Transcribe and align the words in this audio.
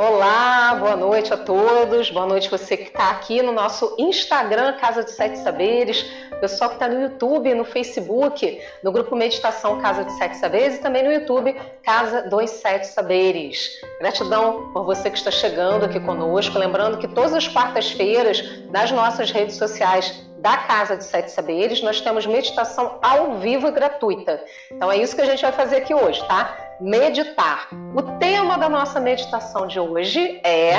Olá, 0.00 0.76
boa 0.76 0.94
noite 0.94 1.34
a 1.34 1.36
todos. 1.36 2.08
Boa 2.12 2.24
noite 2.24 2.48
você 2.48 2.76
que 2.76 2.84
está 2.84 3.10
aqui 3.10 3.42
no 3.42 3.50
nosso 3.50 3.96
Instagram 3.98 4.74
Casa 4.74 5.02
de 5.02 5.10
Sete 5.10 5.38
Saberes, 5.38 6.06
pessoal 6.40 6.70
que 6.70 6.76
está 6.76 6.86
no 6.86 7.02
YouTube, 7.02 7.52
no 7.52 7.64
Facebook, 7.64 8.62
no 8.84 8.92
grupo 8.92 9.16
Meditação 9.16 9.80
Casa 9.80 10.04
de 10.04 10.12
Sete 10.12 10.36
Saberes 10.36 10.76
e 10.76 10.78
também 10.78 11.02
no 11.02 11.12
YouTube 11.12 11.52
Casa 11.82 12.22
dos 12.22 12.48
Sete 12.48 12.86
Saberes. 12.86 13.72
Gratidão 13.98 14.70
por 14.72 14.84
você 14.84 15.10
que 15.10 15.18
está 15.18 15.32
chegando 15.32 15.86
aqui 15.86 15.98
conosco. 15.98 16.56
Lembrando 16.56 16.98
que 16.98 17.08
todas 17.08 17.34
as 17.34 17.48
quartas-feiras, 17.48 18.68
nas 18.70 18.92
nossas 18.92 19.32
redes 19.32 19.56
sociais, 19.56 20.24
da 20.38 20.58
Casa 20.58 20.96
de 20.96 21.02
Sete 21.02 21.32
Saberes, 21.32 21.82
nós 21.82 22.00
temos 22.00 22.24
meditação 22.24 23.00
ao 23.02 23.38
vivo 23.38 23.66
e 23.66 23.72
gratuita. 23.72 24.44
Então 24.70 24.92
é 24.92 24.96
isso 24.96 25.16
que 25.16 25.22
a 25.22 25.26
gente 25.26 25.42
vai 25.42 25.50
fazer 25.50 25.78
aqui 25.78 25.92
hoje, 25.92 26.24
tá? 26.28 26.67
Meditar. 26.80 27.68
O 27.92 28.02
tema 28.20 28.56
da 28.56 28.68
nossa 28.68 29.00
meditação 29.00 29.66
de 29.66 29.80
hoje 29.80 30.40
é 30.44 30.74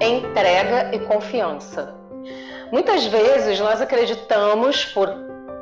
entrega 0.00 0.94
e 0.94 1.00
confiança. 1.00 1.92
Muitas 2.70 3.04
vezes 3.06 3.58
nós 3.58 3.80
acreditamos 3.80 4.84
por 4.84 5.08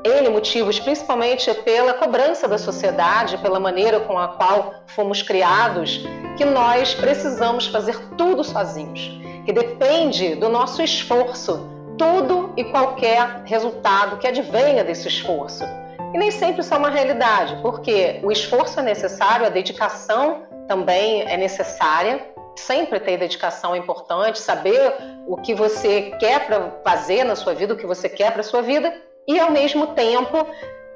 N 0.04 0.28
motivos, 0.28 0.78
principalmente 0.78 1.54
pela 1.54 1.94
cobrança 1.94 2.46
da 2.46 2.58
sociedade, 2.58 3.38
pela 3.38 3.58
maneira 3.58 4.00
com 4.00 4.18
a 4.18 4.28
qual 4.28 4.74
fomos 4.88 5.22
criados, 5.22 6.04
que 6.36 6.44
nós 6.44 6.94
precisamos 6.94 7.66
fazer 7.66 7.98
tudo 8.18 8.44
sozinhos, 8.44 9.18
que 9.46 9.54
depende 9.54 10.34
do 10.34 10.50
nosso 10.50 10.82
esforço, 10.82 11.66
tudo 11.96 12.52
e 12.58 12.64
qualquer 12.64 13.40
resultado 13.46 14.18
que 14.18 14.26
advenha 14.26 14.84
desse 14.84 15.08
esforço. 15.08 15.64
E 16.14 16.18
nem 16.18 16.30
sempre 16.30 16.60
isso 16.60 16.72
é 16.72 16.76
uma 16.76 16.90
realidade, 16.90 17.56
porque 17.62 18.20
o 18.22 18.30
esforço 18.30 18.80
é 18.80 18.82
necessário, 18.82 19.46
a 19.46 19.50
dedicação 19.50 20.42
também 20.68 21.22
é 21.22 21.36
necessária. 21.36 22.34
Sempre 22.56 22.98
ter 23.00 23.18
dedicação 23.18 23.74
é 23.74 23.78
importante, 23.78 24.38
saber 24.38 24.94
o 25.26 25.36
que 25.36 25.54
você 25.54 26.12
quer 26.18 26.46
para 26.46 26.70
fazer 26.82 27.22
na 27.24 27.36
sua 27.36 27.54
vida, 27.54 27.74
o 27.74 27.76
que 27.76 27.86
você 27.86 28.08
quer 28.08 28.32
para 28.32 28.42
sua 28.42 28.62
vida, 28.62 28.94
e 29.28 29.38
ao 29.38 29.50
mesmo 29.50 29.88
tempo 29.88 30.46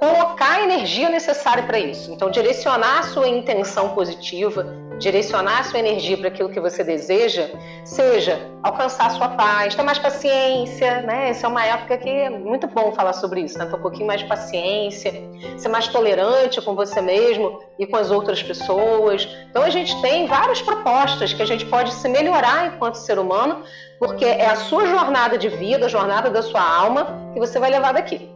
colocar 0.00 0.52
a 0.52 0.62
energia 0.62 1.10
necessária 1.10 1.62
para 1.64 1.78
isso. 1.78 2.10
Então, 2.10 2.30
direcionar 2.30 3.00
a 3.00 3.02
sua 3.02 3.28
intenção 3.28 3.90
positiva, 3.90 4.66
direcionar 4.98 5.60
a 5.60 5.64
sua 5.64 5.78
energia 5.78 6.16
para 6.16 6.28
aquilo 6.28 6.48
que 6.48 6.58
você 6.58 6.82
deseja, 6.82 7.50
seja 7.84 8.40
alcançar 8.62 9.06
a 9.06 9.10
sua 9.10 9.28
paz, 9.28 9.74
ter 9.74 9.82
mais 9.82 9.98
paciência, 9.98 11.02
né? 11.02 11.28
Essa 11.28 11.46
é 11.46 11.50
uma 11.50 11.64
época 11.64 11.98
que 11.98 12.08
é 12.08 12.30
muito 12.30 12.66
bom 12.66 12.92
falar 12.92 13.12
sobre 13.12 13.42
isso, 13.42 13.58
né? 13.58 13.66
Ter 13.66 13.76
um 13.76 13.82
pouquinho 13.82 14.06
mais 14.06 14.20
de 14.20 14.26
paciência, 14.26 15.12
ser 15.58 15.68
mais 15.68 15.86
tolerante 15.88 16.62
com 16.62 16.74
você 16.74 17.02
mesmo 17.02 17.60
e 17.78 17.86
com 17.86 17.96
as 17.96 18.10
outras 18.10 18.42
pessoas. 18.42 19.28
Então, 19.50 19.62
a 19.62 19.70
gente 19.70 20.00
tem 20.00 20.26
várias 20.26 20.62
propostas 20.62 21.34
que 21.34 21.42
a 21.42 21.46
gente 21.46 21.66
pode 21.66 21.92
se 21.92 22.08
melhorar 22.08 22.68
enquanto 22.68 22.94
ser 22.94 23.18
humano, 23.18 23.62
porque 23.98 24.24
é 24.24 24.46
a 24.46 24.56
sua 24.56 24.86
jornada 24.86 25.36
de 25.36 25.48
vida, 25.50 25.84
a 25.84 25.88
jornada 25.90 26.30
da 26.30 26.40
sua 26.40 26.62
alma 26.62 27.30
que 27.34 27.38
você 27.38 27.58
vai 27.58 27.70
levar 27.70 27.92
daqui. 27.92 28.29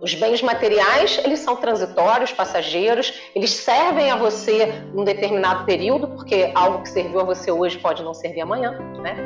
Os 0.00 0.14
bens 0.14 0.42
materiais, 0.42 1.20
eles 1.24 1.40
são 1.40 1.56
transitórios, 1.56 2.30
passageiros, 2.30 3.12
eles 3.34 3.50
servem 3.50 4.10
a 4.10 4.16
você 4.16 4.66
num 4.94 5.02
determinado 5.02 5.64
período, 5.64 6.08
porque 6.08 6.52
algo 6.54 6.82
que 6.82 6.88
serviu 6.88 7.20
a 7.20 7.24
você 7.24 7.50
hoje 7.50 7.78
pode 7.78 8.02
não 8.02 8.14
servir 8.14 8.42
amanhã, 8.42 8.78
né? 9.02 9.16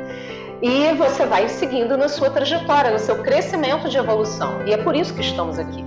E 0.61 0.93
você 0.95 1.25
vai 1.25 1.47
seguindo 1.47 1.97
na 1.97 2.07
sua 2.07 2.29
trajetória, 2.29 2.89
no 2.89 2.97
seu 2.97 3.21
crescimento 3.21 3.87
de 3.89 3.97
evolução. 3.97 4.65
E 4.65 4.73
é 4.73 4.77
por 4.77 4.95
isso 4.95 5.13
que 5.13 5.21
estamos 5.21 5.59
aqui. 5.59 5.83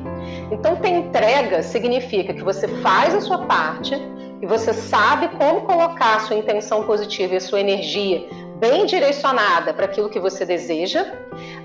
Então, 0.52 0.76
ter 0.76 0.90
entrega 0.90 1.62
significa 1.62 2.32
que 2.32 2.42
você 2.42 2.68
faz 2.68 3.14
a 3.14 3.20
sua 3.20 3.38
parte 3.38 3.94
e 4.40 4.46
você 4.46 4.72
sabe 4.72 5.28
como 5.36 5.62
colocar 5.62 6.16
a 6.16 6.20
sua 6.20 6.36
intenção 6.36 6.84
positiva 6.84 7.34
e 7.34 7.36
a 7.38 7.40
sua 7.40 7.60
energia 7.60 8.28
bem 8.58 8.86
direcionada 8.86 9.72
para 9.74 9.84
aquilo 9.84 10.08
que 10.08 10.18
você 10.18 10.44
deseja, 10.44 11.04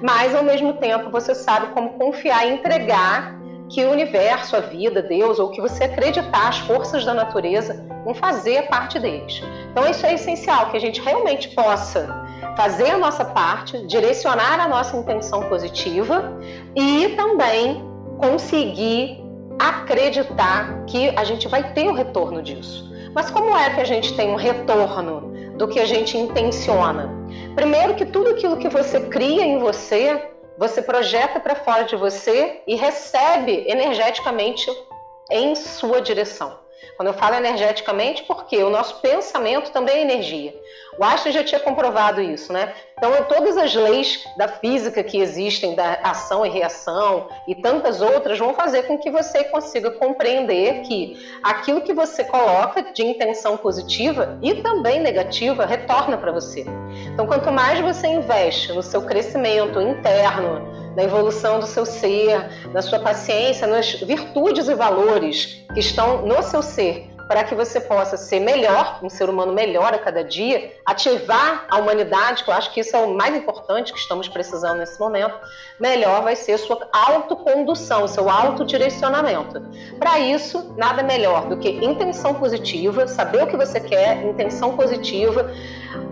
mas 0.01 0.35
ao 0.35 0.43
mesmo 0.43 0.73
tempo 0.73 1.09
você 1.09 1.33
sabe 1.33 1.67
como 1.67 1.93
confiar 1.93 2.47
e 2.47 2.53
entregar 2.53 3.39
que 3.69 3.85
o 3.85 3.91
universo, 3.91 4.55
a 4.57 4.59
vida, 4.59 5.01
Deus, 5.01 5.39
ou 5.39 5.49
que 5.49 5.61
você 5.61 5.85
acreditar, 5.85 6.49
as 6.49 6.59
forças 6.59 7.05
da 7.05 7.13
natureza, 7.13 7.85
vão 8.03 8.13
fazer 8.13 8.67
parte 8.67 8.99
deles. 8.99 9.41
Então 9.71 9.89
isso 9.89 10.05
é 10.05 10.13
essencial, 10.13 10.69
que 10.69 10.77
a 10.77 10.79
gente 10.81 10.99
realmente 10.99 11.49
possa 11.49 12.21
fazer 12.57 12.91
a 12.91 12.97
nossa 12.97 13.23
parte, 13.23 13.85
direcionar 13.87 14.59
a 14.59 14.67
nossa 14.67 14.97
intenção 14.97 15.43
positiva 15.43 16.37
e 16.75 17.09
também 17.15 17.81
conseguir 18.17 19.23
acreditar 19.57 20.83
que 20.85 21.09
a 21.15 21.23
gente 21.23 21.47
vai 21.47 21.71
ter 21.73 21.87
o 21.87 21.93
retorno 21.93 22.41
disso. 22.41 22.91
Mas 23.13 23.29
como 23.29 23.55
é 23.55 23.69
que 23.69 23.81
a 23.81 23.85
gente 23.85 24.15
tem 24.15 24.31
um 24.31 24.35
retorno 24.35 25.30
do 25.61 25.67
que 25.67 25.79
a 25.79 25.85
gente 25.85 26.17
intenciona. 26.17 27.07
Primeiro 27.53 27.93
que 27.93 28.03
tudo 28.03 28.31
aquilo 28.31 28.57
que 28.57 28.67
você 28.67 28.99
cria 28.99 29.43
em 29.43 29.59
você, 29.59 30.19
você 30.57 30.81
projeta 30.81 31.39
para 31.39 31.53
fora 31.53 31.83
de 31.83 31.95
você 31.95 32.63
e 32.65 32.75
recebe 32.75 33.65
energeticamente 33.67 34.67
em 35.29 35.53
sua 35.53 36.01
direção. 36.01 36.57
Quando 36.97 37.09
eu 37.09 37.13
falo 37.13 37.35
energeticamente, 37.35 38.23
porque 38.23 38.57
o 38.63 38.71
nosso 38.71 39.01
pensamento 39.01 39.71
também 39.71 39.97
é 39.97 40.01
energia. 40.01 40.51
O 40.97 41.03
Einstein 41.03 41.31
já 41.31 41.43
tinha 41.43 41.59
comprovado 41.59 42.21
isso, 42.21 42.51
né? 42.51 42.73
Então, 42.97 43.11
todas 43.23 43.57
as 43.57 43.73
leis 43.73 44.23
da 44.37 44.47
física 44.47 45.03
que 45.03 45.19
existem, 45.19 45.73
da 45.73 45.93
ação 46.03 46.45
e 46.45 46.49
reação 46.49 47.29
e 47.47 47.55
tantas 47.55 48.01
outras, 48.01 48.37
vão 48.37 48.53
fazer 48.53 48.83
com 48.83 48.97
que 48.97 49.09
você 49.09 49.43
consiga 49.45 49.89
compreender 49.91 50.81
que 50.81 51.17
aquilo 51.41 51.81
que 51.81 51.93
você 51.93 52.23
coloca 52.23 52.83
de 52.93 53.03
intenção 53.03 53.57
positiva 53.57 54.37
e 54.41 54.55
também 54.55 54.99
negativa 54.99 55.65
retorna 55.65 56.17
para 56.17 56.31
você. 56.31 56.65
Então, 57.13 57.25
quanto 57.25 57.51
mais 57.51 57.79
você 57.79 58.07
investe 58.07 58.73
no 58.73 58.83
seu 58.83 59.01
crescimento 59.01 59.81
interno, 59.81 60.61
na 60.95 61.03
evolução 61.03 61.59
do 61.59 61.65
seu 61.65 61.85
ser, 61.85 62.69
na 62.73 62.81
sua 62.81 62.99
paciência, 62.99 63.65
nas 63.65 63.93
virtudes 63.93 64.67
e 64.67 64.75
valores 64.75 65.63
que 65.73 65.79
estão 65.79 66.25
no 66.25 66.43
seu 66.43 66.61
ser, 66.61 67.09
para 67.31 67.45
que 67.45 67.55
você 67.55 67.79
possa 67.79 68.17
ser 68.17 68.41
melhor, 68.41 68.99
um 69.01 69.09
ser 69.09 69.29
humano 69.29 69.53
melhor 69.53 69.93
a 69.93 69.97
cada 69.97 70.21
dia, 70.21 70.75
ativar 70.85 71.65
a 71.69 71.77
humanidade, 71.77 72.43
que 72.43 72.49
eu 72.49 72.53
acho 72.53 72.73
que 72.73 72.81
isso 72.81 72.93
é 72.93 72.99
o 72.99 73.13
mais 73.13 73.33
importante 73.33 73.93
que 73.93 73.99
estamos 73.99 74.27
precisando 74.27 74.79
nesse 74.79 74.99
momento, 74.99 75.33
melhor 75.79 76.23
vai 76.23 76.35
ser 76.35 76.57
sua 76.57 76.89
autocondução, 76.91 78.05
seu 78.05 78.29
autodirecionamento. 78.29 79.61
Para 79.97 80.19
isso, 80.19 80.75
nada 80.75 81.03
melhor 81.03 81.47
do 81.47 81.55
que 81.55 81.69
intenção 81.69 82.33
positiva, 82.33 83.07
saber 83.07 83.43
o 83.43 83.47
que 83.47 83.55
você 83.55 83.79
quer, 83.79 84.25
intenção 84.25 84.75
positiva, 84.75 85.49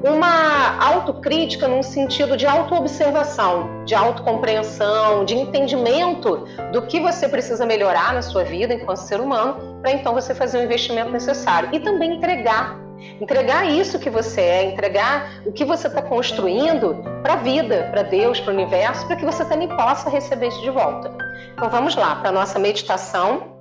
uma 0.03 0.83
autocrítica 0.83 1.67
num 1.67 1.83
sentido 1.83 2.37
de 2.37 2.45
autoobservação, 2.45 3.83
de 3.85 3.95
autocompreensão, 3.95 5.25
de 5.25 5.35
entendimento 5.35 6.45
do 6.71 6.81
que 6.83 6.99
você 6.99 7.27
precisa 7.27 7.65
melhorar 7.65 8.13
na 8.13 8.21
sua 8.21 8.43
vida 8.43 8.73
enquanto 8.73 8.97
ser 8.97 9.19
humano, 9.19 9.79
para 9.81 9.91
então 9.91 10.13
você 10.13 10.33
fazer 10.33 10.59
o 10.59 10.63
investimento 10.63 11.11
necessário 11.11 11.69
e 11.73 11.79
também 11.79 12.15
entregar. 12.15 12.79
Entregar 13.21 13.65
isso 13.65 13.97
que 13.97 14.09
você 14.09 14.41
é, 14.41 14.63
entregar 14.63 15.41
o 15.45 15.51
que 15.51 15.63
você 15.63 15.87
está 15.87 16.01
construindo 16.01 17.01
para 17.23 17.33
a 17.33 17.37
vida, 17.37 17.87
para 17.91 18.03
Deus, 18.03 18.39
para 18.39 18.51
o 18.51 18.53
universo, 18.53 19.07
para 19.07 19.15
que 19.15 19.25
você 19.25 19.45
também 19.45 19.69
possa 19.69 20.09
receber 20.09 20.47
isso 20.47 20.61
de 20.61 20.69
volta. 20.69 21.11
Então 21.53 21.69
vamos 21.69 21.95
lá 21.95 22.15
para 22.15 22.29
a 22.29 22.31
nossa 22.31 22.59
meditação. 22.59 23.57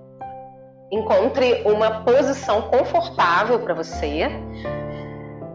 Encontre 0.90 1.62
uma 1.64 2.02
posição 2.02 2.62
confortável 2.62 3.58
para 3.60 3.74
você. 3.74 4.28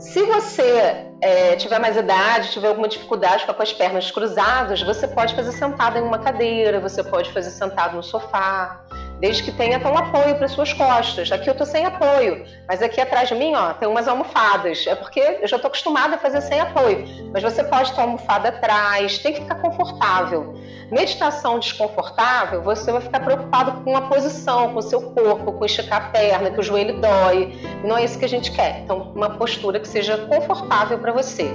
Se 0.03 0.21
você 0.23 1.07
é, 1.21 1.55
tiver 1.55 1.79
mais 1.79 1.95
idade, 1.95 2.51
tiver 2.51 2.67
alguma 2.67 2.89
dificuldade 2.89 3.45
com 3.45 3.63
as 3.63 3.71
pernas 3.71 4.11
cruzadas, 4.11 4.81
você 4.81 5.07
pode 5.07 5.33
fazer 5.33 5.53
sentado 5.53 5.97
em 5.97 6.01
uma 6.01 6.19
cadeira, 6.19 6.79
você 6.79 7.01
pode 7.01 7.31
fazer 7.31 7.50
sentado 7.50 7.95
no 7.95 8.03
sofá, 8.03 8.83
desde 9.23 9.41
que 9.41 9.53
tenha 9.53 9.79
um 9.79 9.97
apoio 9.97 10.35
para 10.35 10.49
suas 10.49 10.73
costas. 10.73 11.31
Aqui 11.31 11.49
eu 11.49 11.55
tô 11.55 11.65
sem 11.65 11.85
apoio, 11.85 12.45
mas 12.67 12.81
aqui 12.81 12.99
atrás 12.99 13.29
de 13.29 13.35
mim, 13.35 13.55
ó, 13.55 13.71
tem 13.71 13.87
umas 13.87 14.05
almofadas. 14.05 14.85
É 14.85 14.95
porque 14.95 15.39
eu 15.41 15.47
já 15.47 15.57
tô 15.57 15.67
acostumada 15.67 16.15
a 16.15 16.17
fazer 16.17 16.41
sem 16.41 16.59
apoio. 16.59 17.07
Mas 17.31 17.41
você 17.41 17.63
pode 17.63 17.93
ter 17.93 18.01
uma 18.01 18.07
almofada 18.07 18.49
atrás, 18.49 19.19
tem 19.19 19.31
que 19.31 19.39
ficar 19.39 19.55
confortável. 19.61 20.55
Meditação 20.91 21.57
desconfortável, 21.57 22.61
você 22.63 22.91
vai 22.91 22.99
ficar 22.99 23.21
preocupado 23.21 23.81
com 23.85 23.95
a 23.95 24.01
posição, 24.01 24.73
com 24.73 24.79
o 24.79 24.81
seu 24.81 25.01
corpo, 25.13 25.53
com 25.53 25.63
esticar 25.63 26.07
a 26.07 26.09
perna, 26.09 26.51
que 26.51 26.59
o 26.59 26.63
joelho 26.63 26.99
dói. 26.99 27.57
Não 27.81 27.95
é 27.95 28.03
isso 28.03 28.19
que 28.19 28.25
a 28.25 28.29
gente 28.29 28.51
quer. 28.51 28.81
Então, 28.81 29.13
uma 29.15 29.29
postura 29.29 29.79
que 29.79 29.87
seja 29.87 30.17
confortável 30.17 30.99
para 30.99 31.13
você. 31.13 31.49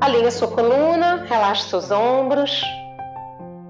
Alinhe 0.00 0.30
sua 0.30 0.46
coluna, 0.46 1.26
relaxe 1.28 1.68
seus 1.68 1.90
ombros. 1.90 2.62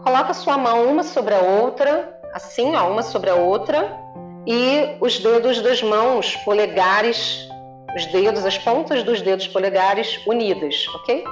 Coloca 0.05 0.35
sua 0.35 0.59
mão 0.59 0.85
uma 0.91 1.03
sobre 1.03 1.35
a 1.35 1.39
outra 1.39 2.12
assim, 2.33 2.75
ó, 2.75 2.91
uma 2.91 3.03
sobre 3.03 3.31
a 3.31 3.35
outra, 3.35 3.99
e 4.47 4.97
os 5.01 5.19
dedos 5.19 5.61
das 5.61 5.83
mãos 5.83 6.37
polegares, 6.45 7.49
os 7.97 8.07
dedos, 8.07 8.45
as 8.45 8.59
pontas 8.59 9.03
dos 9.03 9.21
dedos 9.21 9.47
polegares 9.49 10.21
unidas, 10.27 10.87
ok? 10.97 11.25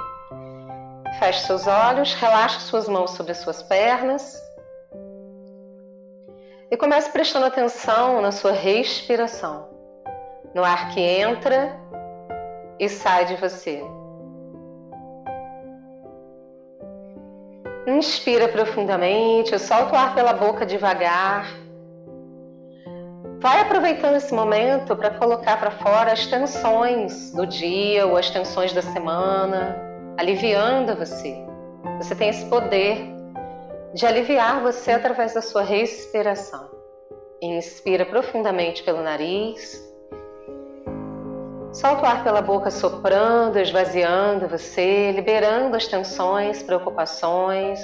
Feche 1.19 1.45
seus 1.45 1.67
olhos, 1.67 2.13
relaxe 2.13 2.61
suas 2.61 2.87
mãos 2.87 3.11
sobre 3.11 3.33
as 3.33 3.39
suas 3.39 3.61
pernas. 3.63 4.41
E 6.69 6.77
comece 6.77 7.11
prestando 7.11 7.45
atenção 7.45 8.21
na 8.21 8.31
sua 8.31 8.53
respiração, 8.53 9.67
no 10.55 10.63
ar 10.63 10.93
que 10.93 11.01
entra 11.01 11.77
e 12.79 12.87
sai 12.87 13.25
de 13.25 13.35
você. 13.35 13.83
Inspira 17.87 18.47
profundamente, 18.47 19.57
solta 19.57 19.93
o 19.93 19.97
ar 19.97 20.13
pela 20.13 20.33
boca 20.33 20.65
devagar. 20.65 21.47
Vai 23.39 23.61
aproveitando 23.61 24.17
esse 24.17 24.31
momento 24.31 24.95
para 24.95 25.09
colocar 25.09 25.59
para 25.59 25.71
fora 25.71 26.11
as 26.11 26.27
tensões 26.27 27.31
do 27.31 27.47
dia 27.47 28.05
ou 28.05 28.15
as 28.15 28.29
tensões 28.29 28.71
da 28.71 28.83
semana, 28.83 29.75
aliviando 30.15 30.95
você. 30.95 31.35
Você 31.97 32.13
tem 32.13 32.29
esse 32.29 32.45
poder 32.45 32.99
de 33.95 34.05
aliviar 34.05 34.61
você 34.61 34.91
através 34.91 35.33
da 35.33 35.41
sua 35.41 35.63
respiração. 35.63 36.69
Inspira 37.41 38.05
profundamente 38.05 38.83
pelo 38.83 39.01
nariz. 39.01 39.90
Solta 41.73 42.03
o 42.03 42.05
ar 42.05 42.21
pela 42.21 42.41
boca 42.41 42.69
soprando, 42.69 43.57
esvaziando 43.57 44.45
você, 44.45 45.13
liberando 45.13 45.77
as 45.77 45.87
tensões, 45.87 46.61
preocupações. 46.61 47.79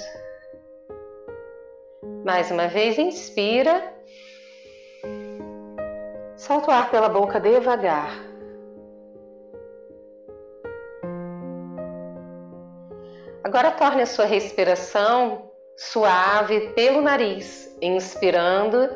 Mais 2.25 2.51
uma 2.51 2.67
vez, 2.67 2.97
inspira. 2.97 3.81
Solta 6.35 6.69
o 6.69 6.73
ar 6.73 6.91
pela 6.91 7.07
boca 7.07 7.39
devagar. 7.39 8.11
Agora 13.41 13.71
torne 13.71 14.01
a 14.01 14.05
sua 14.05 14.25
respiração 14.25 15.49
suave 15.77 16.73
pelo 16.75 17.01
nariz, 17.01 17.73
inspirando 17.81 18.89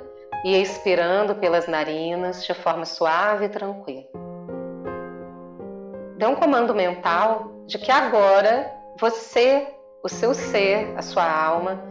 e 0.44 0.62
expirando 0.62 1.36
pelas 1.36 1.66
narinas 1.66 2.44
de 2.44 2.54
forma 2.54 2.84
suave 2.84 3.46
e 3.46 3.50
tranquila. 3.50 4.21
Dê 6.22 6.28
um 6.28 6.36
comando 6.36 6.76
mental 6.76 7.52
de 7.66 7.80
que 7.80 7.92
agora 7.92 8.72
você, 9.00 9.68
o 10.04 10.08
seu 10.08 10.36
ser, 10.36 10.94
a 10.96 11.02
sua 11.02 11.28
alma, 11.28 11.82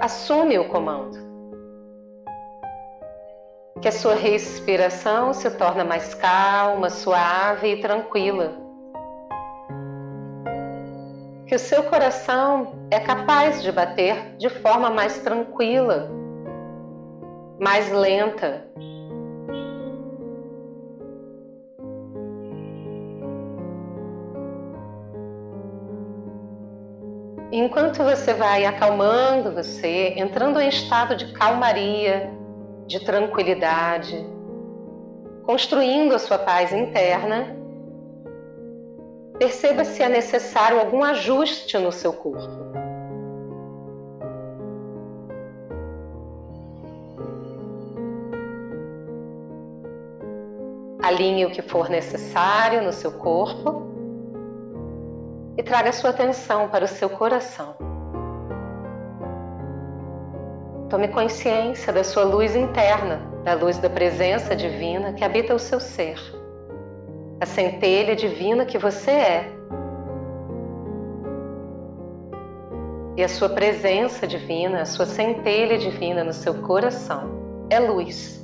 assume 0.00 0.58
o 0.58 0.68
comando. 0.68 1.16
Que 3.80 3.86
a 3.86 3.92
sua 3.92 4.16
respiração 4.16 5.32
se 5.32 5.48
torna 5.52 5.84
mais 5.84 6.14
calma, 6.14 6.90
suave 6.90 7.74
e 7.74 7.80
tranquila 7.80 8.66
que 11.46 11.54
o 11.54 11.58
seu 11.60 11.84
coração 11.84 12.88
é 12.90 12.98
capaz 12.98 13.62
de 13.62 13.70
bater 13.70 14.36
de 14.36 14.48
forma 14.48 14.90
mais 14.90 15.20
tranquila, 15.20 16.10
mais 17.60 17.92
lenta. 17.92 18.66
Enquanto 27.58 28.04
você 28.04 28.34
vai 28.34 28.66
acalmando 28.66 29.50
você, 29.50 30.12
entrando 30.14 30.60
em 30.60 30.68
estado 30.68 31.16
de 31.16 31.32
calmaria, 31.32 32.30
de 32.86 33.02
tranquilidade, 33.02 34.14
construindo 35.42 36.14
a 36.14 36.18
sua 36.18 36.36
paz 36.36 36.70
interna, 36.70 37.56
Perceba 39.38 39.84
se 39.84 40.02
é 40.02 40.08
necessário 40.08 40.80
algum 40.80 41.02
ajuste 41.02 41.76
no 41.78 41.92
seu 41.92 42.12
corpo. 42.12 42.50
Alinhe 51.02 51.44
o 51.46 51.50
que 51.50 51.60
for 51.62 51.88
necessário 51.88 52.82
no 52.82 52.92
seu 52.92 53.12
corpo 53.12 53.95
e 55.56 55.62
traga 55.62 55.92
sua 55.92 56.10
atenção 56.10 56.68
para 56.68 56.84
o 56.84 56.88
seu 56.88 57.08
coração. 57.10 57.76
Tome 60.88 61.08
consciência 61.08 61.92
da 61.92 62.04
sua 62.04 62.24
luz 62.24 62.54
interna, 62.54 63.20
da 63.44 63.54
luz 63.54 63.78
da 63.78 63.90
presença 63.90 64.54
divina 64.54 65.12
que 65.12 65.24
habita 65.24 65.54
o 65.54 65.58
seu 65.58 65.80
ser 65.80 66.18
a 67.40 67.44
centelha 67.44 68.16
divina 68.16 68.64
que 68.64 68.78
você 68.78 69.10
é. 69.10 69.52
E 73.16 73.22
a 73.22 73.28
sua 73.28 73.48
presença 73.48 74.26
divina, 74.26 74.82
a 74.82 74.84
sua 74.84 75.06
centelha 75.06 75.78
divina 75.78 76.22
no 76.22 76.32
seu 76.32 76.54
coração 76.62 77.66
é 77.70 77.78
luz. 77.78 78.35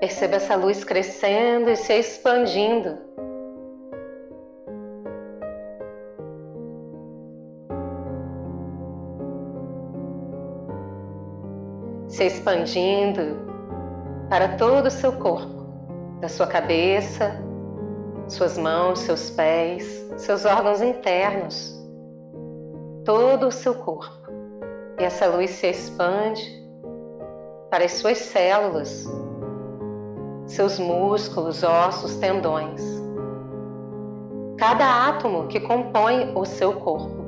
Perceba 0.00 0.36
essa 0.36 0.54
luz 0.54 0.84
crescendo 0.84 1.70
e 1.70 1.76
se 1.76 1.92
expandindo. 1.92 2.96
Se 12.06 12.24
expandindo 12.24 13.48
para 14.30 14.56
todo 14.56 14.86
o 14.86 14.90
seu 14.90 15.12
corpo, 15.12 15.66
da 16.20 16.28
sua 16.28 16.46
cabeça, 16.46 17.32
suas 18.28 18.56
mãos, 18.56 19.00
seus 19.00 19.30
pés, 19.30 19.84
seus 20.16 20.44
órgãos 20.44 20.80
internos, 20.80 21.74
todo 23.04 23.48
o 23.48 23.52
seu 23.52 23.74
corpo. 23.74 24.28
E 25.00 25.04
essa 25.04 25.26
luz 25.26 25.50
se 25.50 25.68
expande 25.68 26.40
para 27.70 27.84
as 27.84 27.92
suas 27.92 28.18
células, 28.18 29.06
seus 30.48 30.78
músculos, 30.78 31.62
ossos, 31.62 32.16
tendões. 32.16 32.82
Cada 34.56 35.08
átomo 35.08 35.46
que 35.46 35.60
compõe 35.60 36.32
o 36.34 36.44
seu 36.44 36.72
corpo, 36.72 37.24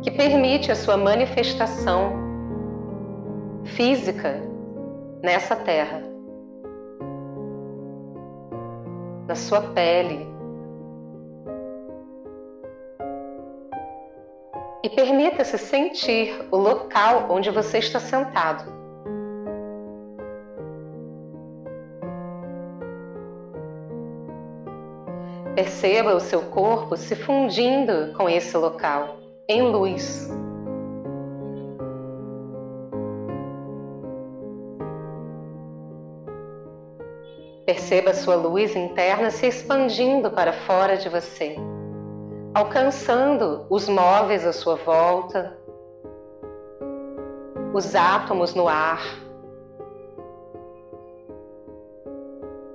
que 0.00 0.10
permite 0.10 0.72
a 0.72 0.76
sua 0.76 0.96
manifestação 0.96 2.12
física 3.64 4.40
nessa 5.22 5.56
terra, 5.56 6.02
na 9.26 9.34
sua 9.34 9.60
pele. 9.60 10.26
E 14.82 14.88
permita-se 14.88 15.58
sentir 15.58 16.48
o 16.50 16.56
local 16.56 17.26
onde 17.28 17.50
você 17.50 17.78
está 17.78 18.00
sentado. 18.00 18.79
Perceba 25.60 26.14
o 26.14 26.20
seu 26.20 26.40
corpo 26.40 26.96
se 26.96 27.14
fundindo 27.14 28.14
com 28.16 28.26
esse 28.26 28.56
local 28.56 29.18
em 29.46 29.60
luz. 29.60 30.26
Perceba 37.66 38.14
sua 38.14 38.36
luz 38.36 38.74
interna 38.74 39.30
se 39.30 39.48
expandindo 39.48 40.30
para 40.30 40.54
fora 40.54 40.96
de 40.96 41.10
você, 41.10 41.54
alcançando 42.54 43.66
os 43.68 43.86
móveis 43.86 44.46
à 44.46 44.54
sua 44.54 44.76
volta, 44.76 45.58
os 47.74 47.94
átomos 47.94 48.54
no 48.54 48.66
ar, 48.66 49.02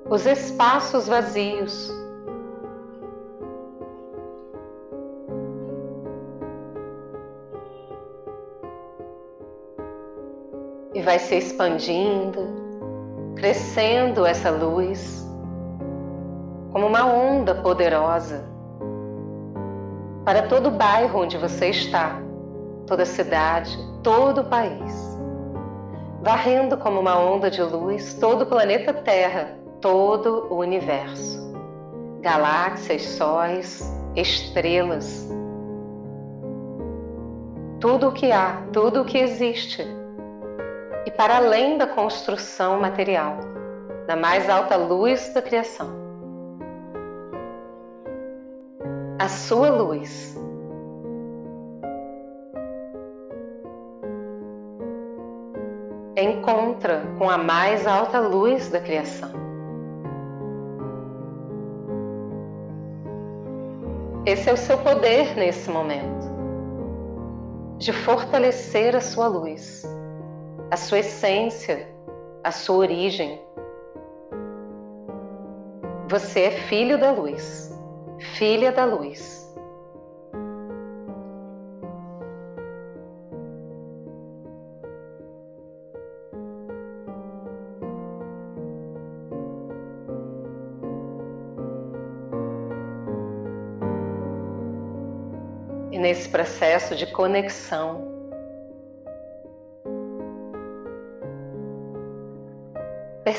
os 0.08 0.28
espaços 0.28 1.08
vazios. 1.08 2.05
Vai 11.06 11.20
se 11.20 11.36
expandindo 11.36 12.66
crescendo 13.36 14.26
essa 14.26 14.50
luz 14.50 15.24
como 16.72 16.88
uma 16.88 17.06
onda 17.06 17.54
poderosa 17.54 18.44
para 20.26 20.48
todo 20.48 20.70
o 20.70 20.72
bairro 20.72 21.22
onde 21.22 21.38
você 21.38 21.70
está, 21.70 22.20
toda 22.88 23.04
a 23.04 23.06
cidade, 23.06 23.78
todo 24.02 24.42
o 24.42 24.46
país, 24.46 25.20
varrendo 26.24 26.76
como 26.78 27.00
uma 27.00 27.20
onda 27.20 27.52
de 27.52 27.62
luz 27.62 28.16
todo 28.16 28.42
o 28.42 28.46
planeta 28.48 28.92
Terra, 28.92 29.60
todo 29.80 30.48
o 30.50 30.58
universo, 30.58 31.54
galáxias, 32.22 33.04
sóis, 33.04 33.84
estrelas, 34.16 35.30
tudo 37.80 38.08
o 38.08 38.12
que 38.12 38.32
há, 38.32 38.64
tudo 38.74 39.02
o 39.02 39.06
que 39.06 39.20
existe 39.20 39.86
para 41.18 41.38
além 41.38 41.78
da 41.78 41.88
construção 41.88 42.80
material, 42.80 43.38
na 44.08 44.16
mais 44.16 44.50
alta 44.50 44.76
luz 44.76 45.34
da 45.34 45.42
criação. 45.42 45.90
A 49.18 49.30
sua 49.30 49.70
luz. 49.70 50.36
Encontra 56.18 57.02
com 57.18 57.30
a 57.30 57.38
mais 57.38 57.88
alta 57.88 58.20
luz 58.20 58.70
da 58.70 58.80
criação. 58.80 59.32
Esse 64.26 64.50
é 64.50 64.54
o 64.54 64.58
seu 64.58 64.78
poder 64.80 65.36
nesse 65.36 65.70
momento, 65.70 66.26
de 67.78 67.94
fortalecer 67.94 68.96
a 68.96 69.02
sua 69.02 69.28
luz 69.28 69.95
a 70.72 70.78
sua 70.78 71.00
essência, 71.00 71.88
a 72.44 72.52
sua 72.52 72.78
origem. 72.78 73.42
Você 76.08 76.42
é 76.42 76.52
filho 76.52 76.98
da 77.00 77.12
luz, 77.12 77.72
filha 78.38 78.72
da 78.72 78.86
luz. 78.86 79.44
E 95.92 95.98
nesse 95.98 96.28
processo 96.28 96.96
de 96.96 97.08
conexão, 97.08 98.15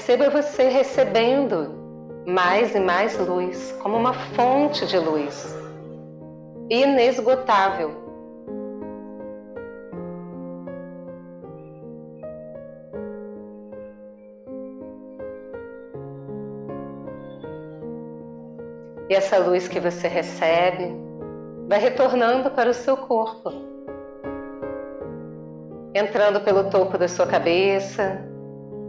perceba 0.06 0.30
você 0.30 0.68
recebendo 0.68 1.74
mais 2.24 2.76
e 2.76 2.78
mais 2.78 3.18
luz, 3.18 3.72
como 3.82 3.96
uma 3.96 4.14
fonte 4.14 4.86
de 4.86 4.96
luz 4.96 5.52
inesgotável. 6.70 7.90
E 19.10 19.14
essa 19.14 19.38
luz 19.38 19.66
que 19.66 19.80
você 19.80 20.06
recebe 20.06 20.94
vai 21.68 21.80
retornando 21.80 22.48
para 22.52 22.70
o 22.70 22.74
seu 22.74 22.96
corpo, 22.96 23.50
entrando 25.92 26.40
pelo 26.42 26.70
topo 26.70 26.96
da 26.96 27.08
sua 27.08 27.26
cabeça, 27.26 28.35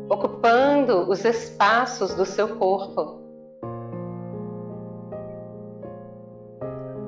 ocupando 0.10 1.10
os 1.10 1.26
espaços 1.26 2.14
do 2.14 2.26
seu 2.26 2.58
corpo. 2.58 3.22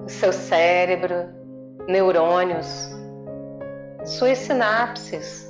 O 0.05 0.09
seu 0.09 0.33
cérebro, 0.33 1.29
neurônios, 1.87 2.89
suas 4.05 4.37
sinapses, 4.39 5.49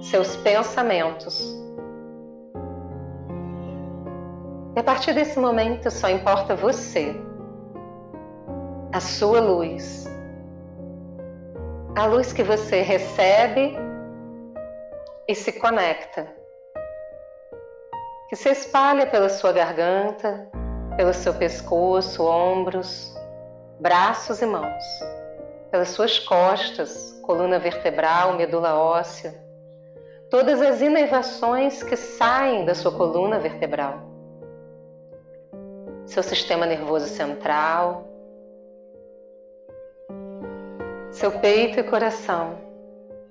seus 0.00 0.36
pensamentos. 0.36 1.56
E 4.74 4.80
a 4.80 4.82
partir 4.82 5.12
desse 5.12 5.38
momento 5.38 5.90
só 5.90 6.08
importa 6.08 6.54
você, 6.56 7.14
a 8.92 9.00
sua 9.00 9.40
luz, 9.40 10.06
a 11.96 12.06
luz 12.06 12.32
que 12.32 12.42
você 12.42 12.80
recebe 12.80 13.76
e 15.26 15.34
se 15.34 15.52
conecta 15.52 16.37
que 18.28 18.36
se 18.36 18.50
espalha 18.50 19.06
pela 19.06 19.30
sua 19.30 19.52
garganta, 19.52 20.48
pelo 20.96 21.14
seu 21.14 21.32
pescoço, 21.32 22.22
ombros, 22.22 23.14
braços 23.80 24.42
e 24.42 24.46
mãos, 24.46 24.84
pelas 25.70 25.88
suas 25.88 26.18
costas, 26.18 27.18
coluna 27.22 27.58
vertebral, 27.58 28.34
medula 28.34 28.74
óssea, 28.74 29.34
todas 30.30 30.60
as 30.60 30.82
inervações 30.82 31.82
que 31.82 31.96
saem 31.96 32.66
da 32.66 32.74
sua 32.74 32.92
coluna 32.92 33.38
vertebral, 33.38 34.00
seu 36.04 36.22
sistema 36.22 36.66
nervoso 36.66 37.06
central, 37.06 38.06
seu 41.10 41.32
peito 41.40 41.80
e 41.80 41.82
coração, 41.82 42.58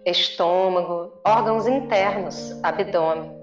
estômago, 0.04 1.14
órgãos 1.24 1.68
internos, 1.68 2.58
abdômen 2.64 3.37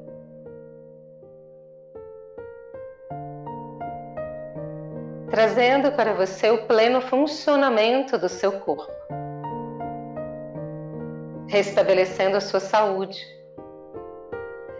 trazendo 5.34 5.90
para 5.90 6.14
você 6.14 6.48
o 6.48 6.64
pleno 6.64 7.00
funcionamento 7.00 8.16
do 8.16 8.28
seu 8.28 8.52
corpo, 8.60 8.92
restabelecendo 11.48 12.36
a 12.36 12.40
sua 12.40 12.60
saúde, 12.60 13.20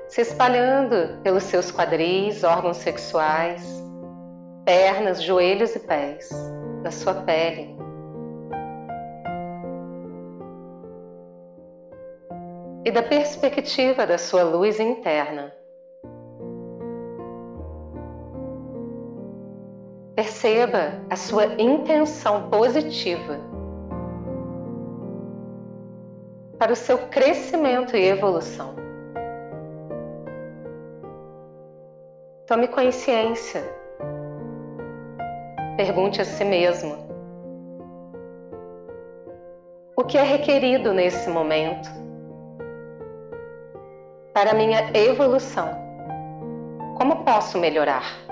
se 0.07 0.21
espalhando 0.21 1.21
pelos 1.25 1.43
seus 1.43 1.73
quadris, 1.73 2.45
órgãos 2.45 2.77
sexuais, 2.77 3.83
pernas, 4.65 5.21
joelhos 5.25 5.75
e 5.75 5.81
pés, 5.81 6.31
na 6.85 6.93
sua 6.93 7.15
pele. 7.15 7.77
E 12.85 12.93
da 12.93 13.03
perspectiva 13.03 14.07
da 14.07 14.19
sua 14.19 14.45
luz 14.45 14.79
interna 14.79 15.53
Perceba 20.15 20.93
a 21.11 21.17
sua 21.17 21.61
intenção 21.61 22.49
positiva 22.49 23.41
para 26.57 26.73
o 26.73 26.77
seu 26.77 26.99
crescimento 27.09 27.97
e 27.97 28.07
evolução. 28.07 28.77
Tome 32.47 32.69
consciência. 32.69 33.63
Pergunte 35.77 36.21
a 36.21 36.25
si 36.25 36.45
mesmo: 36.45 36.97
o 39.97 40.05
que 40.05 40.17
é 40.17 40.23
requerido 40.23 40.93
nesse 40.93 41.29
momento 41.29 41.91
para 44.33 44.55
minha 44.55 44.91
evolução? 44.97 45.71
Como 46.97 47.25
posso 47.25 47.59
melhorar? 47.59 48.24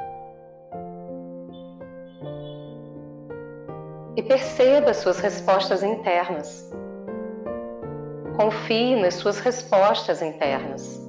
E 4.16 4.22
perceba 4.22 4.92
suas 4.92 5.18
respostas 5.18 5.82
internas. 5.82 6.70
Confie 8.36 9.00
nas 9.00 9.14
suas 9.14 9.38
respostas 9.38 10.22
internas. 10.22 11.00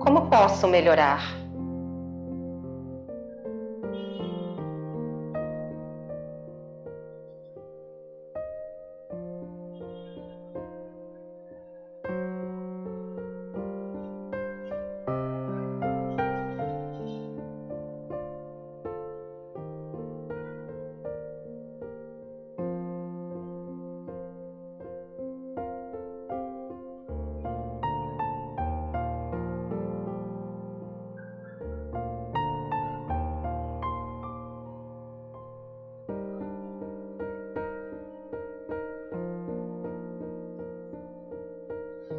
Como 0.00 0.30
posso 0.30 0.66
melhorar? 0.66 1.47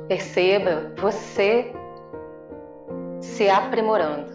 Perceba 0.09 0.91
você 0.97 1.71
se 3.21 3.47
aprimorando, 3.47 4.25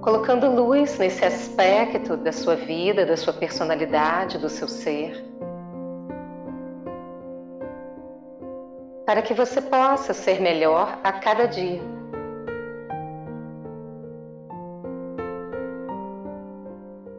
colocando 0.00 0.50
luz 0.50 0.98
nesse 0.98 1.22
aspecto 1.26 2.16
da 2.16 2.32
sua 2.32 2.56
vida, 2.56 3.04
da 3.04 3.18
sua 3.18 3.34
personalidade, 3.34 4.38
do 4.38 4.48
seu 4.48 4.66
ser, 4.66 5.22
para 9.04 9.20
que 9.20 9.34
você 9.34 9.60
possa 9.60 10.14
ser 10.14 10.40
melhor 10.40 10.98
a 11.04 11.12
cada 11.12 11.44
dia. 11.44 11.82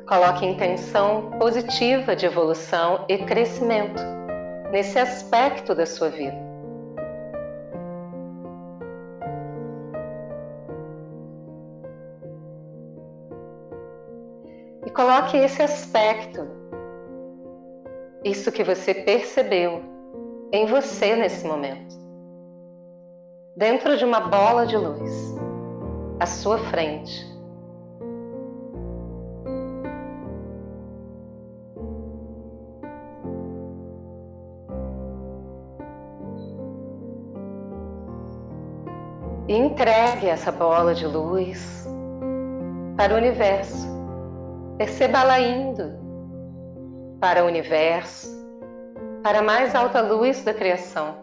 Coloque 0.07 0.43
intenção 0.43 1.33
positiva 1.37 2.15
de 2.15 2.25
evolução 2.25 3.05
e 3.07 3.19
crescimento 3.19 4.20
nesse 4.71 4.97
aspecto 4.97 5.75
da 5.75 5.85
sua 5.85 6.09
vida. 6.09 6.37
E 14.85 14.89
coloque 14.89 15.37
esse 15.37 15.61
aspecto, 15.61 16.47
isso 18.23 18.51
que 18.51 18.63
você 18.63 18.93
percebeu 18.93 19.83
em 20.53 20.65
você 20.65 21.15
nesse 21.15 21.45
momento, 21.45 21.95
dentro 23.55 23.97
de 23.97 24.05
uma 24.05 24.21
bola 24.21 24.65
de 24.65 24.77
luz, 24.77 25.35
à 26.19 26.25
sua 26.25 26.57
frente, 26.57 27.30
Entregue 39.47 40.27
essa 40.27 40.51
bola 40.51 40.93
de 40.93 41.05
luz 41.05 41.87
para 42.95 43.13
o 43.13 43.17
universo. 43.17 43.87
Perceba-la 44.77 45.39
indo 45.39 45.99
para 47.19 47.43
o 47.43 47.47
universo, 47.47 48.27
para 49.23 49.39
a 49.39 49.41
mais 49.41 49.73
alta 49.73 50.01
luz 50.01 50.43
da 50.43 50.53
criação. 50.53 51.15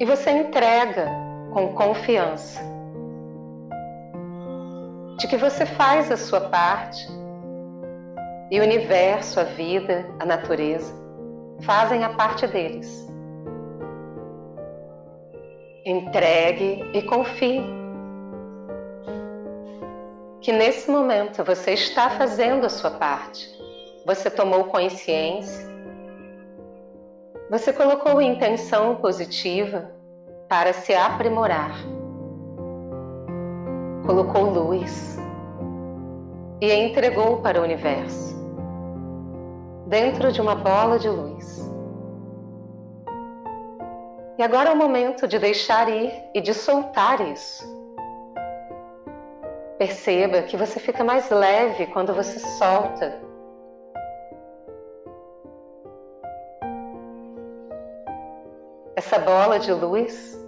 E 0.00 0.04
você 0.04 0.30
entrega 0.30 1.08
com 1.52 1.74
confiança 1.74 2.60
de 5.18 5.28
que 5.28 5.36
você 5.36 5.64
faz 5.64 6.10
a 6.10 6.16
sua 6.16 6.40
parte 6.40 7.06
e 8.50 8.58
o 8.58 8.62
universo, 8.62 9.38
a 9.38 9.44
vida, 9.44 10.04
a 10.18 10.26
natureza 10.26 10.92
fazem 11.62 12.04
a 12.04 12.10
parte 12.10 12.46
deles. 12.46 13.11
Entregue 15.84 16.84
e 16.94 17.02
confie 17.02 17.60
que 20.40 20.52
nesse 20.52 20.88
momento 20.88 21.42
você 21.42 21.72
está 21.72 22.08
fazendo 22.10 22.64
a 22.66 22.68
sua 22.68 22.92
parte. 22.92 23.50
Você 24.06 24.30
tomou 24.30 24.64
consciência, 24.64 25.68
você 27.50 27.72
colocou 27.72 28.22
intenção 28.22 28.96
positiva 28.96 29.90
para 30.48 30.72
se 30.72 30.94
aprimorar, 30.94 31.74
colocou 34.06 34.50
luz 34.50 35.16
e 36.60 36.72
entregou 36.72 37.38
para 37.38 37.60
o 37.60 37.64
universo 37.64 38.40
dentro 39.88 40.30
de 40.30 40.40
uma 40.40 40.54
bola 40.54 40.98
de 40.98 41.08
luz. 41.08 41.71
E 44.38 44.42
agora 44.42 44.70
é 44.70 44.72
o 44.72 44.76
momento 44.76 45.28
de 45.28 45.38
deixar 45.38 45.88
ir 45.88 46.12
e 46.34 46.40
de 46.40 46.54
soltar 46.54 47.20
isso. 47.20 47.64
Perceba 49.78 50.42
que 50.42 50.56
você 50.56 50.78
fica 50.80 51.04
mais 51.04 51.30
leve 51.30 51.86
quando 51.86 52.14
você 52.14 52.38
solta. 52.38 53.20
Essa 58.94 59.18
bola 59.18 59.58
de 59.58 59.72
luz 59.72 60.38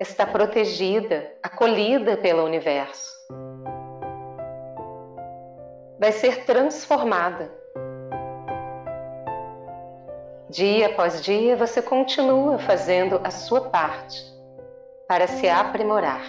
está 0.00 0.26
protegida, 0.26 1.32
acolhida 1.42 2.16
pelo 2.16 2.44
universo 2.44 3.18
vai 5.98 6.12
ser 6.12 6.44
transformada. 6.44 7.57
Dia 10.50 10.86
após 10.86 11.22
dia 11.22 11.56
você 11.56 11.82
continua 11.82 12.58
fazendo 12.58 13.20
a 13.22 13.30
sua 13.30 13.62
parte 13.68 14.24
para 15.06 15.26
se 15.26 15.48
aprimorar. 15.48 16.22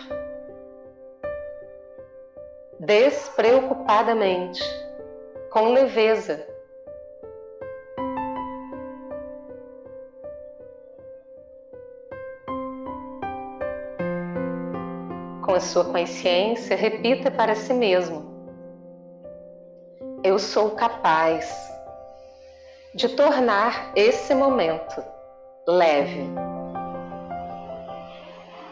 Despreocupadamente, 2.79 4.61
com 5.51 5.73
leveza. 5.73 6.45
Com 15.45 15.55
a 15.55 15.59
sua 15.59 15.85
consciência, 15.85 16.75
repita 16.75 17.31
para 17.31 17.55
si 17.55 17.73
mesmo 17.73 18.29
eu 20.23 20.37
sou 20.37 20.71
capaz 20.71 21.78
de 22.93 23.09
tornar 23.09 23.91
esse 23.95 24.33
momento 24.33 25.03
leve. 25.67 26.27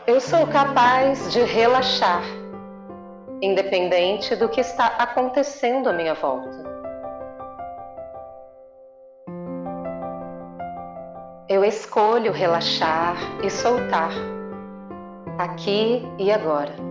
Eu 0.08 0.20
sou 0.20 0.48
capaz 0.48 1.32
de 1.32 1.42
relaxar, 1.42 2.24
independente 3.42 4.36
do 4.36 4.50
que 4.50 4.62
está 4.62 4.88
acontecendo 4.98 5.90
à 5.90 5.94
minha 5.94 6.16
volta. 6.16 6.66
Eu 11.50 11.64
escolho 11.64 12.32
relaxar 12.32 13.16
e 13.44 13.50
soltar, 13.50 14.12
aqui 15.38 16.04
e 16.18 16.32
agora. 16.32 16.87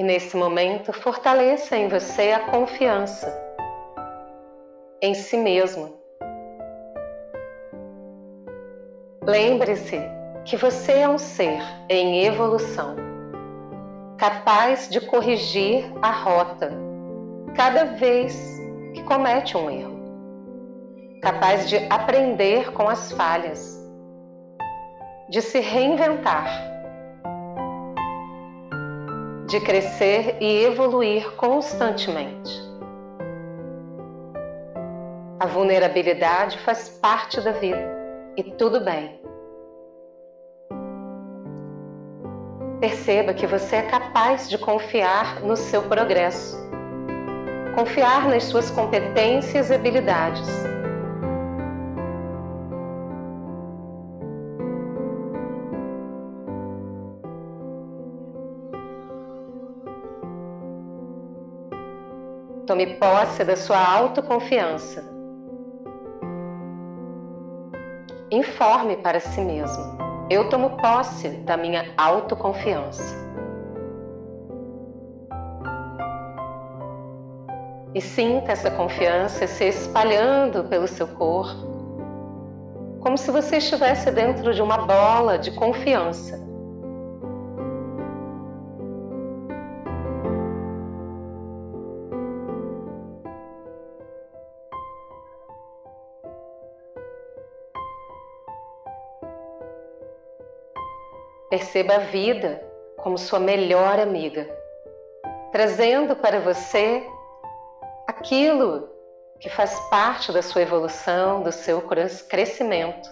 E 0.00 0.02
nesse 0.02 0.34
momento, 0.34 0.94
fortaleça 0.94 1.76
em 1.76 1.86
você 1.86 2.32
a 2.32 2.40
confiança 2.50 3.38
em 5.02 5.12
si 5.12 5.36
mesmo. 5.36 5.94
Lembre-se 9.22 10.00
que 10.46 10.56
você 10.56 10.92
é 10.92 11.06
um 11.06 11.18
ser 11.18 11.60
em 11.90 12.24
evolução, 12.24 12.96
capaz 14.16 14.88
de 14.88 15.02
corrigir 15.02 15.84
a 16.00 16.10
rota 16.10 16.72
cada 17.54 17.84
vez 17.84 18.58
que 18.94 19.02
comete 19.02 19.54
um 19.54 19.68
erro, 19.68 20.00
capaz 21.20 21.68
de 21.68 21.76
aprender 21.90 22.72
com 22.72 22.88
as 22.88 23.12
falhas, 23.12 23.78
de 25.28 25.42
se 25.42 25.60
reinventar 25.60 26.69
de 29.50 29.58
crescer 29.58 30.36
e 30.40 30.62
evoluir 30.64 31.28
constantemente. 31.32 32.52
A 35.40 35.46
vulnerabilidade 35.46 36.56
faz 36.60 36.88
parte 36.88 37.40
da 37.40 37.50
vida 37.50 37.90
e 38.36 38.44
tudo 38.44 38.80
bem. 38.80 39.20
Perceba 42.80 43.34
que 43.34 43.46
você 43.46 43.76
é 43.76 43.82
capaz 43.82 44.48
de 44.48 44.56
confiar 44.56 45.40
no 45.40 45.56
seu 45.56 45.82
progresso, 45.82 46.56
confiar 47.74 48.28
nas 48.28 48.44
suas 48.44 48.70
competências 48.70 49.68
e 49.68 49.74
habilidades 49.74 50.69
Tome 62.70 62.86
posse 62.86 63.42
da 63.42 63.56
sua 63.56 63.84
autoconfiança. 63.84 65.02
Informe 68.30 68.96
para 68.96 69.18
si 69.18 69.40
mesmo: 69.40 69.98
eu 70.30 70.48
tomo 70.48 70.76
posse 70.76 71.30
da 71.30 71.56
minha 71.56 71.92
autoconfiança. 71.98 73.16
E 77.92 78.00
sinta 78.00 78.52
essa 78.52 78.70
confiança 78.70 79.48
se 79.48 79.64
espalhando 79.64 80.62
pelo 80.68 80.86
seu 80.86 81.08
corpo, 81.08 81.66
como 83.00 83.18
se 83.18 83.32
você 83.32 83.56
estivesse 83.56 84.12
dentro 84.12 84.54
de 84.54 84.62
uma 84.62 84.78
bola 84.86 85.36
de 85.36 85.50
confiança 85.50 86.49
Perceba 101.60 101.96
a 101.96 101.98
vida 101.98 102.58
como 102.96 103.18
sua 103.18 103.38
melhor 103.38 104.00
amiga, 104.00 104.48
trazendo 105.52 106.16
para 106.16 106.40
você 106.40 107.06
aquilo 108.08 108.88
que 109.38 109.50
faz 109.50 109.78
parte 109.90 110.32
da 110.32 110.40
sua 110.40 110.62
evolução, 110.62 111.42
do 111.42 111.52
seu 111.52 111.82
crescimento. 111.82 113.10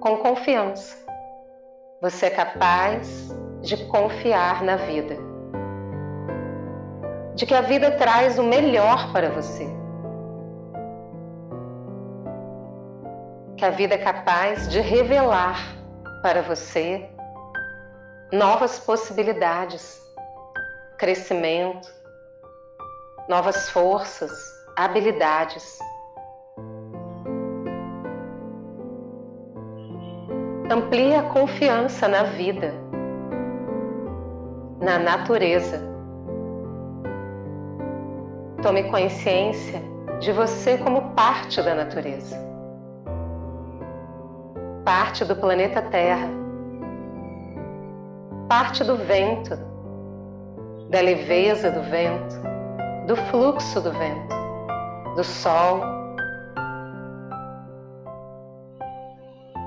Com 0.00 0.16
confiança, 0.16 0.96
você 2.02 2.26
é 2.26 2.30
capaz 2.30 3.28
de 3.62 3.86
confiar 3.86 4.64
na 4.64 4.74
vida, 4.74 5.16
de 7.36 7.46
que 7.46 7.54
a 7.54 7.60
vida 7.60 7.92
traz 7.92 8.36
o 8.36 8.42
melhor 8.42 9.12
para 9.12 9.30
você. 9.30 9.64
Que 13.56 13.64
a 13.64 13.70
vida 13.70 13.94
é 13.94 13.98
capaz 13.98 14.68
de 14.68 14.80
revelar 14.80 15.79
para 16.22 16.42
você 16.42 17.08
novas 18.32 18.78
possibilidades, 18.78 20.00
crescimento, 20.98 21.88
novas 23.28 23.70
forças, 23.70 24.32
habilidades. 24.76 25.78
Amplie 30.70 31.14
a 31.14 31.22
confiança 31.24 32.06
na 32.06 32.22
vida, 32.22 32.72
na 34.80 34.98
natureza. 34.98 35.80
Tome 38.62 38.84
consciência 38.90 39.82
de 40.20 40.32
você 40.32 40.78
como 40.78 41.14
parte 41.14 41.60
da 41.62 41.74
natureza, 41.74 42.36
parte 44.84 45.24
do 45.24 45.36
planeta 45.36 45.82
Terra, 45.82 46.28
parte 48.48 48.82
do 48.82 48.96
vento, 48.96 49.56
da 50.90 51.00
leveza 51.00 51.70
do 51.70 51.82
vento, 51.82 52.36
do 53.06 53.16
fluxo 53.16 53.80
do 53.80 53.92
vento, 53.92 54.34
do 55.16 55.24
sol, 55.24 55.80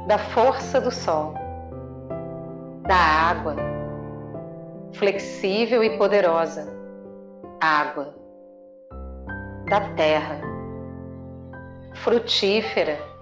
da 0.08 0.18
força 0.18 0.82
do 0.82 0.92
sol, 0.92 1.34
da 2.88 2.96
água, 2.96 3.56
flexível 4.94 5.84
e 5.84 5.98
poderosa, 5.98 6.68
água 7.62 8.14
da 9.70 9.80
terra, 9.96 10.42
frutífera, 11.96 13.13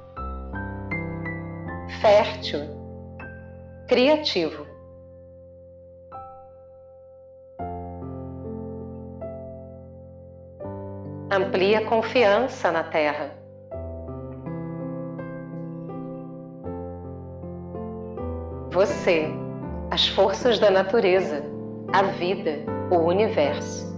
fértil, 2.02 2.62
criativo. 3.88 4.66
Amplia 11.32 11.86
confiança 11.86 12.72
na 12.72 12.84
terra. 12.84 13.32
Você, 18.72 19.28
as 19.92 20.08
forças 20.08 20.58
da 20.60 20.72
natureza, 20.72 21.44
a 21.94 22.04
vida, 22.04 22.60
o 22.90 22.98
universo 22.98 23.92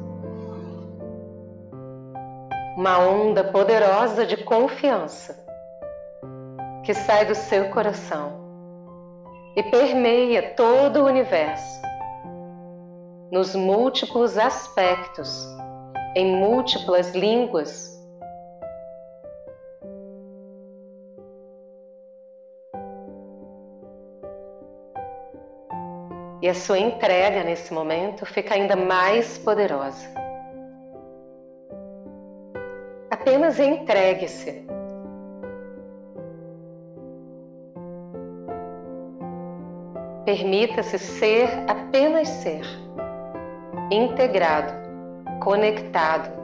uma 2.76 2.98
onda 2.98 3.44
poderosa 3.44 4.26
de 4.26 4.36
confiança 4.36 5.43
que 6.84 6.94
sai 6.94 7.26
do 7.26 7.34
seu 7.34 7.70
coração 7.70 8.44
e 9.56 9.64
permeia 9.64 10.54
todo 10.56 11.02
o 11.02 11.06
universo, 11.06 11.82
nos 13.32 13.56
múltiplos 13.56 14.38
aspectos, 14.38 15.48
em 16.16 16.36
múltiplas 16.36 17.12
línguas. 17.12 17.94
E 26.42 26.50
a 26.50 26.54
sua 26.54 26.78
entrega 26.78 27.44
nesse 27.44 27.74
momento 27.74 28.26
fica 28.26 28.56
ainda 28.56 28.76
mais 28.76 29.38
poderosa. 29.38 30.10
Apenas 33.10 33.58
entregue-se. 33.58 34.73
Permita-se 40.34 40.98
ser 40.98 41.48
apenas 41.68 42.28
ser, 42.28 42.66
integrado, 43.92 44.74
conectado 45.42 46.43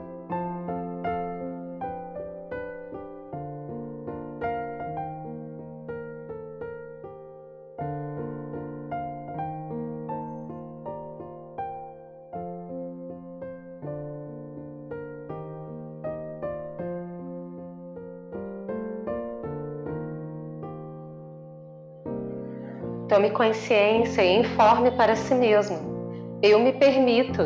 Tome 23.10 23.32
consciência 23.32 24.22
e 24.22 24.38
informe 24.38 24.92
para 24.92 25.16
si 25.16 25.34
mesmo. 25.34 26.40
Eu 26.44 26.60
me 26.60 26.72
permito 26.72 27.42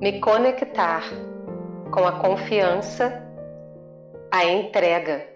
me 0.00 0.18
conectar 0.18 1.02
com 1.92 2.06
a 2.06 2.12
confiança, 2.12 3.22
a 4.30 4.46
entrega 4.46 5.26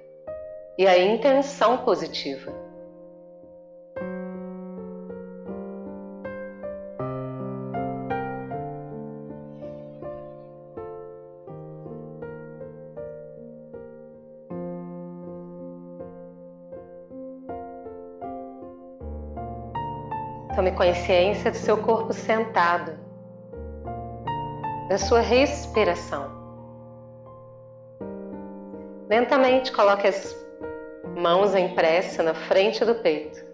e 0.78 0.86
a 0.86 0.98
intenção 0.98 1.76
positiva. 1.84 2.65
Consciência 20.76 21.50
do 21.50 21.56
seu 21.56 21.78
corpo 21.78 22.12
sentado, 22.12 22.92
da 24.88 24.98
sua 24.98 25.20
respiração. 25.20 26.30
Lentamente 29.08 29.72
coloque 29.72 30.06
as 30.06 30.36
mãos 31.16 31.54
em 31.54 31.74
prece 31.74 32.22
na 32.22 32.34
frente 32.34 32.84
do 32.84 32.94
peito. 32.96 33.44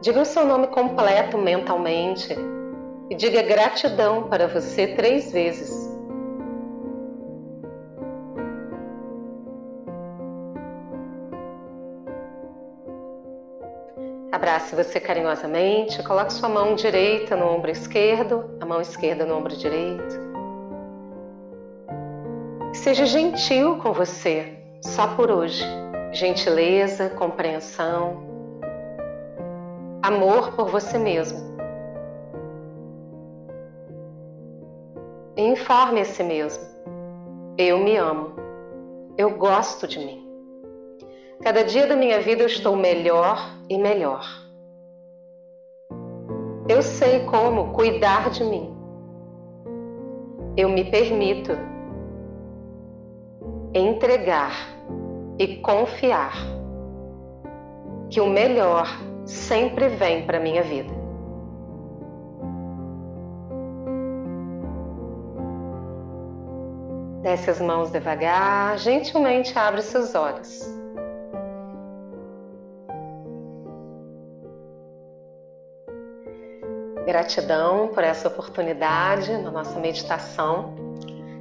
Diga 0.00 0.20
o 0.20 0.24
seu 0.24 0.46
nome 0.46 0.68
completo 0.68 1.36
mentalmente 1.36 2.34
e 3.10 3.14
diga 3.14 3.42
gratidão 3.42 4.28
para 4.28 4.46
você 4.46 4.94
três 4.94 5.32
vezes. 5.32 5.91
Abrace 14.62 14.76
você 14.76 15.00
carinhosamente, 15.00 16.02
coloque 16.04 16.32
sua 16.32 16.48
mão 16.48 16.76
direita 16.76 17.34
no 17.34 17.46
ombro 17.46 17.70
esquerdo, 17.70 18.56
a 18.60 18.64
mão 18.64 18.80
esquerda 18.80 19.26
no 19.26 19.36
ombro 19.36 19.56
direito. 19.56 20.20
Seja 22.72 23.04
gentil 23.04 23.78
com 23.78 23.92
você, 23.92 24.56
só 24.80 25.16
por 25.16 25.30
hoje. 25.30 25.64
Gentileza, 26.12 27.10
compreensão, 27.10 28.22
amor 30.02 30.52
por 30.54 30.68
você 30.68 30.96
mesmo. 30.96 31.40
Informe 35.36 36.02
a 36.02 36.04
si 36.04 36.22
mesmo: 36.22 36.62
eu 37.58 37.78
me 37.78 37.96
amo, 37.96 38.36
eu 39.18 39.30
gosto 39.30 39.88
de 39.88 39.98
mim. 39.98 40.24
Cada 41.42 41.64
dia 41.64 41.86
da 41.86 41.96
minha 41.96 42.20
vida 42.20 42.42
eu 42.42 42.46
estou 42.46 42.76
melhor 42.76 43.38
e 43.68 43.76
melhor. 43.76 44.41
Eu 46.68 46.80
sei 46.80 47.24
como 47.26 47.72
cuidar 47.72 48.30
de 48.30 48.44
mim. 48.44 48.76
Eu 50.56 50.68
me 50.68 50.84
permito 50.84 51.52
entregar 53.74 54.52
e 55.38 55.56
confiar 55.56 56.34
que 58.10 58.20
o 58.20 58.28
melhor 58.28 58.86
sempre 59.24 59.88
vem 59.88 60.24
para 60.24 60.38
minha 60.38 60.62
vida. 60.62 61.02
Desce 67.22 67.50
as 67.50 67.60
mãos 67.60 67.90
devagar, 67.90 68.78
gentilmente 68.78 69.58
abre 69.58 69.80
seus 69.82 70.14
olhos. 70.14 70.81
Gratidão 77.04 77.88
por 77.88 78.04
essa 78.04 78.28
oportunidade 78.28 79.36
na 79.38 79.50
nossa 79.50 79.78
meditação. 79.80 80.74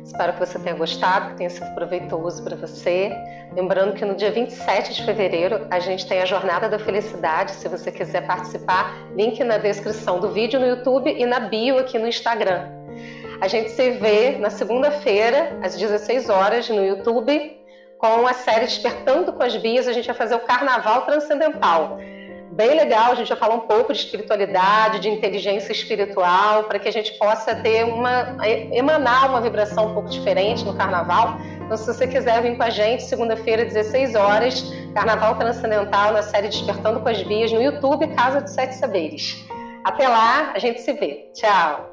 Espero 0.04 0.34
que 0.34 0.39
você 0.39 0.58
tenha 0.58 0.76
gostado, 0.76 1.30
que 1.30 1.36
tenha 1.38 1.50
sido 1.50 1.74
proveitoso 1.76 2.43
para 2.43 2.56
você. 2.56 3.12
Lembrando 3.54 3.93
que 3.93 4.04
no 4.04 4.15
dia 4.15 4.32
27 4.32 4.93
de 4.93 5.06
fevereiro 5.06 5.67
a 5.69 5.80
gente 5.80 6.08
tem 6.08 6.19
a 6.19 6.26
Jornada 6.26 6.67
da 6.67 6.80
Felicidade. 6.80 7.52
Se 7.52 7.67
você 7.69 7.91
quiser 7.91 8.26
participar, 8.26 8.93
link 9.15 9.41
na 9.43 9.58
descrição 9.58 10.19
do 10.19 10.32
vídeo 10.32 10.60
no 10.60 10.65
YouTube 10.65 11.13
e 11.15 11.26
na 11.26 11.39
bio 11.39 11.78
aqui 11.78 12.00
no 12.00 12.08
Instagram. 12.08 12.67
A 13.39 13.47
gente 13.47 13.69
se 13.69 13.91
vê 13.91 14.38
na 14.38 14.50
segunda-feira, 14.50 15.58
às 15.62 15.78
16 15.78 16.30
horas, 16.30 16.69
no 16.69 16.84
YouTube, 16.84 17.60
com 18.00 18.28
a 18.28 18.34
série 18.34 18.65
Despertando 18.65 19.32
com 19.32 19.43
as 19.43 19.56
Bias. 19.56 19.88
A 19.88 19.93
gente 19.93 20.08
vai 20.08 20.15
fazer 20.15 20.36
o 20.36 20.39
Carnaval 20.39 21.06
Transcendental 21.06 22.00
bem 22.52 22.76
legal. 22.76 23.12
A 23.12 23.16
gente 23.16 23.30
vai 23.30 23.38
falar 23.38 23.56
um 23.56 23.62
pouco 23.62 23.94
de 23.94 24.00
espiritualidade, 24.00 25.00
de 25.00 25.10
inteligência 25.10 25.72
espiritual, 25.72 26.66
para 26.66 26.80
que 26.80 26.88
a 26.88 26.92
gente 26.92 27.14
possa 27.18 27.56
ter 27.56 27.84
uma 27.86 28.38
emanar 28.72 29.30
uma 29.30 29.42
vibração 29.42 29.92
um 29.92 29.94
pouco 29.94 30.10
diferente 30.10 30.64
no 30.64 30.76
carnaval, 30.76 31.38
Então, 31.64 31.78
se 31.78 31.86
você 31.86 32.06
quiser 32.06 32.42
vir 32.42 32.58
com 32.58 32.64
a 32.64 32.70
gente, 32.70 33.04
segunda-feira, 33.04 33.64
16 33.64 34.16
horas, 34.16 34.64
Carnaval 34.94 35.36
Transcendental 35.36 36.12
na 36.12 36.22
série 36.22 36.50
Despertando 36.50 37.00
com 37.00 37.08
as 37.08 37.22
Vias 37.22 37.52
no 37.52 37.62
YouTube 37.62 38.08
Casa 38.16 38.42
de 38.42 38.52
Sete 38.52 38.76
Saberes. 38.76 39.38
Até 39.84 40.08
lá, 40.08 40.52
a 40.54 40.60
gente 40.60 40.82
se 40.82 40.92
vê. 40.94 41.30
Tchau! 41.34 41.90